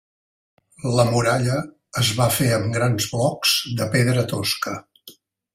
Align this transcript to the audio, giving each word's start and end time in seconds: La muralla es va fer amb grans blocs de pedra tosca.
La 0.99 1.05
muralla 1.09 1.57
es 2.03 2.09
va 2.21 2.29
fer 2.39 2.49
amb 2.57 2.73
grans 2.79 3.09
blocs 3.15 3.55
de 3.83 3.91
pedra 3.97 4.29
tosca. 4.33 4.79